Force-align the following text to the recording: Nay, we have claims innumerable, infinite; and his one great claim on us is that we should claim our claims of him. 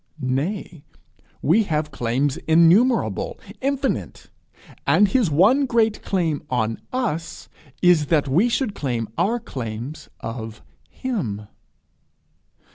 Nay, 0.19 0.83
we 1.43 1.61
have 1.65 1.91
claims 1.91 2.37
innumerable, 2.47 3.39
infinite; 3.61 4.31
and 4.87 5.07
his 5.07 5.29
one 5.29 5.67
great 5.67 6.01
claim 6.01 6.41
on 6.49 6.79
us 6.91 7.47
is 7.83 8.07
that 8.07 8.27
we 8.27 8.49
should 8.49 8.73
claim 8.73 9.07
our 9.15 9.39
claims 9.39 10.09
of 10.19 10.63
him. 10.89 11.45